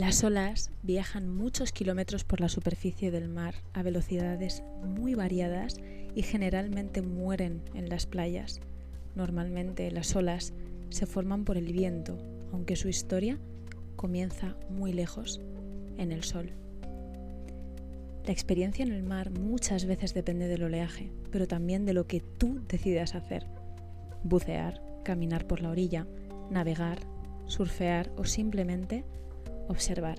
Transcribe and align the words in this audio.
Las 0.00 0.24
olas 0.24 0.70
viajan 0.82 1.28
muchos 1.28 1.72
kilómetros 1.72 2.24
por 2.24 2.40
la 2.40 2.48
superficie 2.48 3.10
del 3.10 3.28
mar 3.28 3.56
a 3.74 3.82
velocidades 3.82 4.62
muy 4.82 5.14
variadas 5.14 5.76
y 6.14 6.22
generalmente 6.22 7.02
mueren 7.02 7.60
en 7.74 7.90
las 7.90 8.06
playas. 8.06 8.60
Normalmente 9.14 9.90
las 9.90 10.16
olas 10.16 10.54
se 10.88 11.04
forman 11.04 11.44
por 11.44 11.58
el 11.58 11.70
viento, 11.70 12.16
aunque 12.50 12.76
su 12.76 12.88
historia 12.88 13.38
comienza 13.96 14.56
muy 14.70 14.94
lejos, 14.94 15.42
en 15.98 16.12
el 16.12 16.24
sol. 16.24 16.54
La 18.24 18.32
experiencia 18.32 18.82
en 18.82 18.92
el 18.92 19.02
mar 19.02 19.30
muchas 19.30 19.84
veces 19.84 20.14
depende 20.14 20.48
del 20.48 20.62
oleaje, 20.62 21.12
pero 21.30 21.46
también 21.46 21.84
de 21.84 21.92
lo 21.92 22.06
que 22.06 22.20
tú 22.20 22.62
decidas 22.68 23.14
hacer. 23.14 23.44
Bucear, 24.24 24.80
caminar 25.04 25.46
por 25.46 25.60
la 25.60 25.68
orilla, 25.68 26.06
navegar, 26.50 27.00
surfear 27.44 28.10
o 28.16 28.24
simplemente 28.24 29.04
observar. 29.70 30.18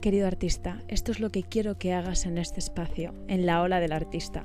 Querido 0.00 0.26
artista, 0.26 0.82
esto 0.88 1.12
es 1.12 1.20
lo 1.20 1.30
que 1.30 1.42
quiero 1.42 1.78
que 1.78 1.94
hagas 1.94 2.26
en 2.26 2.36
este 2.36 2.60
espacio, 2.60 3.14
en 3.26 3.46
la 3.46 3.62
ola 3.62 3.80
del 3.80 3.92
artista. 3.92 4.44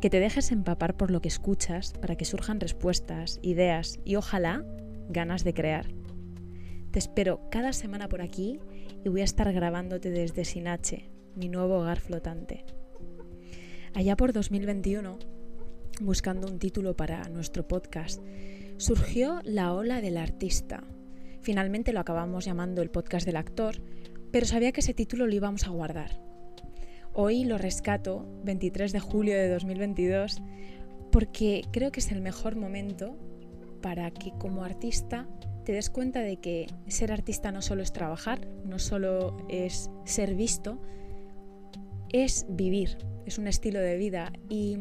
Que 0.00 0.08
te 0.08 0.18
dejes 0.18 0.50
empapar 0.50 0.96
por 0.96 1.10
lo 1.10 1.20
que 1.20 1.28
escuchas 1.28 1.92
para 2.00 2.16
que 2.16 2.24
surjan 2.24 2.58
respuestas, 2.58 3.38
ideas 3.42 4.00
y 4.04 4.16
ojalá 4.16 4.64
ganas 5.10 5.44
de 5.44 5.52
crear. 5.52 5.88
Te 6.90 6.98
espero 6.98 7.40
cada 7.50 7.74
semana 7.74 8.08
por 8.08 8.22
aquí 8.22 8.60
y 9.04 9.08
voy 9.10 9.20
a 9.20 9.24
estar 9.24 9.52
grabándote 9.52 10.10
desde 10.10 10.46
Sinache, 10.46 11.10
mi 11.34 11.48
nuevo 11.50 11.80
hogar 11.80 12.00
flotante. 12.00 12.64
Allá 13.92 14.16
por 14.16 14.32
2021, 14.32 15.18
buscando 16.00 16.48
un 16.48 16.58
título 16.58 16.96
para 16.96 17.28
nuestro 17.28 17.68
podcast, 17.68 18.22
surgió 18.78 19.40
La 19.44 19.74
ola 19.74 20.00
del 20.00 20.16
artista, 20.16 20.84
Finalmente 21.48 21.94
lo 21.94 22.00
acabamos 22.00 22.44
llamando 22.44 22.82
el 22.82 22.90
podcast 22.90 23.24
del 23.24 23.38
actor, 23.38 23.80
pero 24.30 24.44
sabía 24.44 24.70
que 24.70 24.80
ese 24.80 24.92
título 24.92 25.26
lo 25.26 25.34
íbamos 25.34 25.64
a 25.64 25.70
guardar. 25.70 26.20
Hoy 27.14 27.44
lo 27.44 27.56
rescato, 27.56 28.28
23 28.44 28.92
de 28.92 29.00
julio 29.00 29.34
de 29.34 29.48
2022, 29.48 30.42
porque 31.10 31.62
creo 31.72 31.90
que 31.90 32.00
es 32.00 32.12
el 32.12 32.20
mejor 32.20 32.54
momento 32.56 33.16
para 33.80 34.10
que 34.10 34.32
como 34.32 34.62
artista 34.62 35.26
te 35.64 35.72
des 35.72 35.88
cuenta 35.88 36.20
de 36.20 36.36
que 36.36 36.66
ser 36.86 37.12
artista 37.12 37.50
no 37.50 37.62
solo 37.62 37.82
es 37.82 37.94
trabajar, 37.94 38.46
no 38.66 38.78
solo 38.78 39.34
es 39.48 39.90
ser 40.04 40.34
visto, 40.34 40.78
es 42.12 42.44
vivir, 42.50 42.98
es 43.24 43.38
un 43.38 43.46
estilo 43.46 43.80
de 43.80 43.96
vida 43.96 44.34
y 44.50 44.80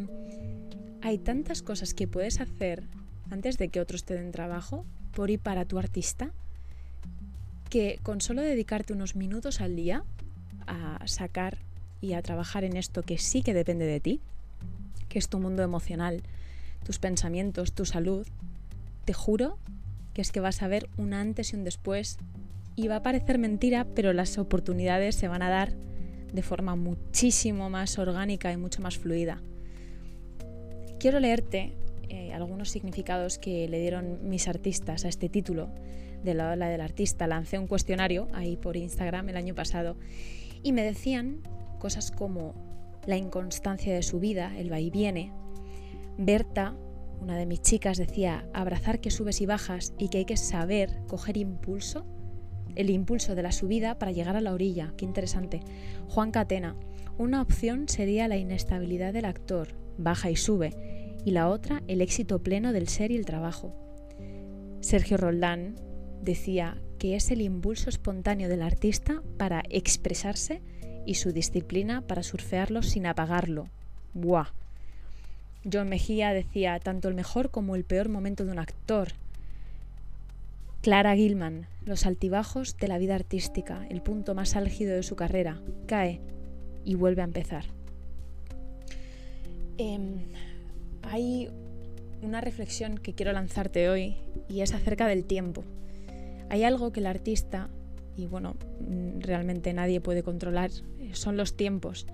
hay 1.02 1.18
tantas 1.18 1.62
cosas 1.62 1.94
que 1.94 2.10
puedes 2.10 2.42
hacer 2.42 2.90
antes 3.30 3.58
de 3.58 3.70
que 3.70 3.80
otros 3.80 4.04
te 4.04 4.16
den 4.16 4.34
trabajo 4.34 4.86
por 5.14 5.30
y 5.30 5.38
para 5.38 5.64
tu 5.64 5.80
artista 5.80 6.34
que 7.70 8.00
con 8.04 8.22
solo 8.22 8.42
dedicarte 8.42 8.94
unos 8.94 9.16
minutos 9.16 9.62
al 9.62 9.76
día 9.76 10.04
a 10.66 11.06
sacar 11.08 11.58
y 12.02 12.14
a 12.14 12.22
trabajar 12.22 12.64
en 12.64 12.78
esto 12.78 13.04
que 13.04 13.18
sí 13.18 13.42
que 13.42 13.54
depende 13.54 13.86
de 13.86 14.00
ti, 14.00 14.22
que 15.10 15.20
es 15.20 15.30
tu 15.30 15.40
mundo 15.40 15.64
emocional, 15.64 16.22
tus 16.84 17.00
pensamientos, 17.00 17.74
tu 17.74 17.86
salud, 17.86 18.28
te 19.06 19.14
juro 19.14 19.58
que 20.14 20.22
es 20.22 20.32
que 20.32 20.40
vas 20.40 20.62
a 20.62 20.68
ver 20.68 20.90
un 20.98 21.14
antes 21.14 21.54
y 21.54 21.56
un 21.56 21.64
después 21.64 22.18
y 22.76 22.88
va 22.88 22.98
a 22.98 23.04
parecer 23.04 23.38
mentira, 23.40 23.88
pero 23.96 24.14
las 24.14 24.38
oportunidades 24.38 25.16
se 25.16 25.28
van 25.28 25.42
a 25.42 25.50
dar 25.50 25.74
de 26.34 26.42
forma 26.42 26.76
muchísimo 26.76 27.70
más 27.70 27.98
orgánica 27.98 28.52
y 28.52 28.58
mucho 28.58 28.82
más 28.82 28.98
fluida. 28.98 29.42
Quiero 31.00 31.20
leerte 31.20 31.74
eh, 32.10 32.34
algunos 32.34 32.70
significados 32.70 33.38
que 33.38 33.68
le 33.68 33.80
dieron 33.80 34.30
mis 34.30 34.48
artistas 34.48 35.06
a 35.06 35.08
este 35.08 35.30
título 35.30 35.70
de 36.24 36.34
la 36.34 36.52
ola 36.52 36.70
del 36.70 36.82
artista. 36.82 37.28
Lancé 37.28 37.60
un 37.60 37.68
cuestionario 37.68 38.28
ahí 38.34 38.58
por 38.58 38.78
Instagram 38.78 39.30
el 39.30 39.38
año 39.38 39.56
pasado 39.56 39.98
y 40.64 40.72
me 40.72 40.84
decían 40.84 41.42
cosas 41.80 42.12
como 42.12 42.54
la 43.06 43.18
inconstancia 43.18 43.94
de 43.94 44.04
su 44.04 44.20
vida, 44.20 44.54
el 44.58 44.72
va 44.72 44.80
y 44.80 44.90
viene. 44.90 45.32
Berta, 46.18 46.76
una 47.22 47.38
de 47.38 47.46
mis 47.46 47.62
chicas, 47.62 47.98
decía 47.98 48.48
abrazar 48.54 49.00
que 49.00 49.12
subes 49.12 49.42
y 49.42 49.46
bajas 49.46 49.94
y 49.98 50.10
que 50.10 50.20
hay 50.20 50.26
que 50.26 50.38
saber 50.38 51.00
coger 51.08 51.38
impulso, 51.38 52.06
el 52.76 52.90
impulso 52.90 53.34
de 53.34 53.44
la 53.44 53.52
subida 53.52 53.98
para 53.98 54.12
llegar 54.12 54.36
a 54.36 54.42
la 54.42 54.54
orilla. 54.54 54.94
Qué 54.98 55.06
interesante. 55.06 55.62
Juan 56.10 56.32
Catena, 56.32 56.76
una 57.18 57.42
opción 57.42 57.88
sería 57.88 58.28
la 58.28 58.38
inestabilidad 58.38 59.14
del 59.14 59.26
actor, 59.26 59.70
baja 59.98 60.30
y 60.30 60.36
sube, 60.36 61.16
y 61.26 61.32
la 61.32 61.50
otra 61.50 61.82
el 61.88 62.02
éxito 62.02 62.44
pleno 62.44 62.74
del 62.74 62.88
ser 62.88 63.12
y 63.12 63.16
el 63.16 63.26
trabajo. 63.26 63.74
Sergio 64.82 65.18
Roldán, 65.18 65.76
decía 66.22 66.78
que 67.00 67.16
es 67.16 67.32
el 67.32 67.42
impulso 67.42 67.90
espontáneo 67.90 68.50
del 68.50 68.62
artista 68.62 69.22
para 69.38 69.64
expresarse 69.70 70.62
y 71.06 71.16
su 71.16 71.32
disciplina 71.32 72.02
para 72.02 72.24
surfearlo 72.24 72.82
sin 72.82 73.06
apagarlo. 73.06 73.68
¡Buah! 74.14 74.52
John 75.72 75.90
Mejía 75.90 76.34
decía 76.34 76.80
tanto 76.80 77.08
el 77.08 77.16
mejor 77.16 77.52
como 77.52 77.76
el 77.76 77.84
peor 77.84 78.10
momento 78.10 78.46
de 78.46 78.52
un 78.52 78.60
actor. 78.60 79.10
Clara 80.82 81.16
Gilman, 81.16 81.68
los 81.86 82.06
altibajos 82.06 82.78
de 82.78 82.88
la 82.88 82.98
vida 82.98 83.16
artística, 83.16 83.86
el 83.90 84.02
punto 84.02 84.36
más 84.36 84.56
álgido 84.56 84.96
de 84.96 85.04
su 85.04 85.16
carrera, 85.16 85.62
cae 85.88 86.22
y 86.86 86.96
vuelve 86.96 87.22
a 87.22 87.26
empezar. 87.26 87.66
Em, 89.78 90.20
hay 91.04 91.50
una 92.22 92.42
reflexión 92.42 92.98
que 92.98 93.14
quiero 93.14 93.32
lanzarte 93.32 93.90
hoy 93.90 94.16
y 94.50 94.62
es 94.62 94.74
acerca 94.74 95.08
del 95.08 95.26
tiempo. 95.26 95.64
Hay 96.50 96.64
algo 96.64 96.92
que 96.92 97.00
el 97.00 97.08
artista, 97.08 97.70
y 98.16 98.26
bueno, 98.26 98.56
mm, 98.80 99.20
realmente 99.20 99.74
nadie 99.74 100.02
puede 100.02 100.24
controlar, 100.24 100.72
eh, 101.00 101.12
son 101.14 101.38
los 101.38 101.56
tiempos. 101.56 102.08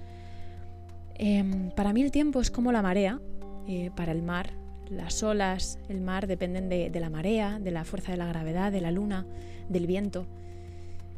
Em, 1.16 1.70
para 1.72 1.94
mí 1.94 2.02
el 2.02 2.12
tiempo 2.12 2.42
es 2.42 2.50
como 2.50 2.72
la 2.72 2.82
marea 2.82 3.22
eh, 3.68 3.92
para 3.96 4.12
el 4.12 4.22
mar. 4.22 4.52
Las 4.90 5.24
olas, 5.24 5.80
el 5.88 6.02
mar 6.02 6.28
dependen 6.28 6.70
de, 6.70 7.00
la 7.00 7.10
marea, 7.10 7.60
de 7.60 7.72
la 7.72 7.86
fuerza 7.86 8.12
de 8.12 8.18
la 8.18 8.28
gravedad, 8.28 8.72
de 8.72 8.82
la 8.82 8.92
luna, 8.92 9.26
del 9.70 9.88
viento. 9.88 10.28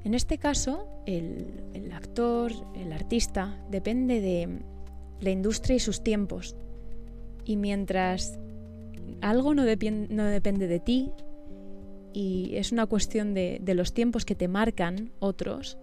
En 0.04 0.14
este 0.14 0.38
caso, 0.38 0.88
el, 1.08 1.92
actor, 1.94 2.52
el 2.76 2.94
artista, 2.94 3.58
depende 3.72 4.22
de 4.22 4.60
la 5.20 5.32
industria 5.32 5.78
y 5.78 5.80
sus 5.80 6.04
tiempos. 6.04 6.56
Y 7.44 7.58
mientras 7.58 8.40
algo 9.22 9.56
no, 9.56 9.64
no 9.64 10.24
depende 10.26 10.68
de 10.68 10.80
ti, 10.80 11.12
y 12.16 12.56
es 12.56 12.72
una 12.72 12.86
cuestión 12.86 13.34
de, 13.34 13.62
los 13.76 13.94
tiempos 13.94 14.24
que 14.24 14.36
te 14.36 14.48
marcan 14.48 15.12
otros, 15.20 15.78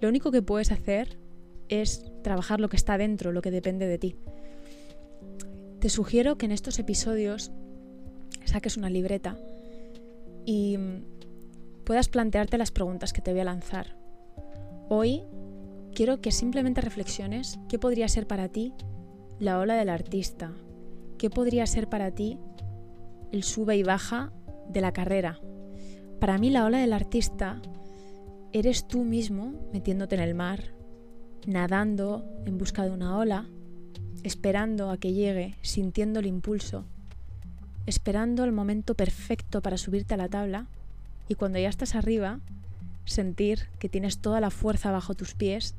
lo 0.00 0.08
único 0.08 0.30
que 0.30 0.40
puedes 0.40 0.72
hacer 0.72 1.18
es 1.68 2.10
trabajar 2.22 2.60
lo 2.60 2.70
que 2.70 2.76
está 2.76 2.96
dentro, 2.96 3.30
lo 3.30 3.42
que 3.42 3.50
depende 3.50 3.86
de 3.86 3.98
ti. 3.98 4.16
Te 5.78 5.90
sugiero 5.90 6.38
que 6.38 6.46
en 6.46 6.52
estos 6.52 6.78
episodios 6.78 7.52
saques 8.46 8.78
una 8.78 8.88
libreta 8.88 9.38
y 10.46 10.78
puedas 11.84 12.08
plantearte 12.08 12.56
las 12.56 12.70
preguntas 12.70 13.12
que 13.12 13.20
te 13.20 13.32
voy 13.32 13.40
a 13.40 13.44
lanzar. 13.44 13.98
Hoy 14.88 15.24
quiero 15.94 16.22
que 16.22 16.32
simplemente 16.32 16.80
reflexiones 16.80 17.58
qué 17.68 17.78
podría 17.78 18.08
ser 18.08 18.26
para 18.26 18.48
ti 18.48 18.72
la 19.38 19.58
ola 19.58 19.74
del 19.74 19.90
artista, 19.90 20.54
qué 21.18 21.28
podría 21.28 21.66
ser 21.66 21.90
para 21.90 22.12
ti 22.12 22.38
el 23.30 23.42
sube 23.42 23.76
y 23.76 23.82
baja 23.82 24.32
de 24.70 24.80
la 24.80 24.92
carrera, 24.92 25.38
para 26.20 26.38
mí 26.38 26.50
la 26.50 26.64
ola 26.64 26.78
del 26.78 26.92
artista 26.92 27.60
eres 28.52 28.88
tú 28.88 29.04
mismo 29.04 29.52
metiéndote 29.72 30.14
en 30.14 30.22
el 30.22 30.34
mar, 30.34 30.72
nadando 31.46 32.24
en 32.46 32.58
busca 32.58 32.84
de 32.84 32.90
una 32.90 33.18
ola, 33.18 33.46
esperando 34.22 34.90
a 34.90 34.96
que 34.96 35.12
llegue, 35.12 35.54
sintiendo 35.62 36.20
el 36.20 36.26
impulso, 36.26 36.84
esperando 37.86 38.44
el 38.44 38.52
momento 38.52 38.94
perfecto 38.94 39.60
para 39.60 39.78
subirte 39.78 40.14
a 40.14 40.16
la 40.16 40.28
tabla 40.28 40.66
y 41.28 41.34
cuando 41.34 41.58
ya 41.58 41.68
estás 41.68 41.94
arriba, 41.94 42.40
sentir 43.04 43.68
que 43.78 43.88
tienes 43.88 44.18
toda 44.18 44.40
la 44.40 44.50
fuerza 44.50 44.90
bajo 44.90 45.14
tus 45.14 45.34
pies 45.34 45.74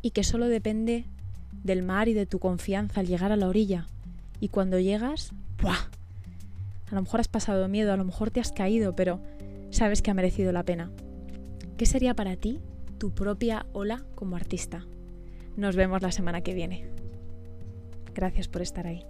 y 0.00 0.10
que 0.10 0.24
solo 0.24 0.48
depende 0.48 1.04
del 1.64 1.82
mar 1.82 2.08
y 2.08 2.14
de 2.14 2.26
tu 2.26 2.38
confianza 2.38 3.00
al 3.00 3.06
llegar 3.06 3.32
a 3.32 3.36
la 3.36 3.48
orilla. 3.48 3.86
Y 4.40 4.48
cuando 4.48 4.78
llegas, 4.78 5.32
¡buah! 5.60 5.88
A 6.90 6.94
lo 6.94 7.02
mejor 7.02 7.20
has 7.20 7.28
pasado 7.28 7.68
miedo, 7.68 7.92
a 7.92 7.96
lo 7.96 8.04
mejor 8.04 8.30
te 8.30 8.40
has 8.40 8.52
caído, 8.52 8.94
pero 8.94 9.20
sabes 9.72 10.02
que 10.02 10.10
ha 10.10 10.14
merecido 10.14 10.52
la 10.52 10.62
pena. 10.62 10.92
¿Qué 11.76 11.86
sería 11.86 12.14
para 12.14 12.36
ti 12.36 12.60
tu 12.98 13.10
propia 13.10 13.66
ola 13.72 14.04
como 14.14 14.36
artista? 14.36 14.86
Nos 15.56 15.74
vemos 15.74 16.02
la 16.02 16.12
semana 16.12 16.42
que 16.42 16.54
viene. 16.54 16.86
Gracias 18.14 18.46
por 18.46 18.62
estar 18.62 18.86
ahí. 18.86 19.04